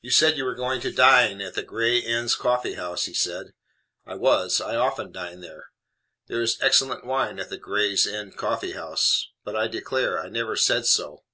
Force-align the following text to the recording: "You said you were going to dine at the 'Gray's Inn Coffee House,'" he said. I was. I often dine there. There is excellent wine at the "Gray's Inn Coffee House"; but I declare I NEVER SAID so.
"You 0.00 0.10
said 0.10 0.38
you 0.38 0.46
were 0.46 0.54
going 0.54 0.80
to 0.80 0.90
dine 0.90 1.42
at 1.42 1.52
the 1.52 1.62
'Gray's 1.62 2.06
Inn 2.06 2.26
Coffee 2.30 2.72
House,'" 2.72 3.04
he 3.04 3.12
said. 3.12 3.52
I 4.06 4.14
was. 4.14 4.62
I 4.62 4.76
often 4.76 5.12
dine 5.12 5.40
there. 5.42 5.72
There 6.26 6.40
is 6.40 6.56
excellent 6.62 7.04
wine 7.04 7.38
at 7.38 7.50
the 7.50 7.58
"Gray's 7.58 8.06
Inn 8.06 8.32
Coffee 8.32 8.72
House"; 8.72 9.28
but 9.44 9.54
I 9.54 9.68
declare 9.68 10.18
I 10.18 10.30
NEVER 10.30 10.56
SAID 10.56 10.86
so. 10.86 11.24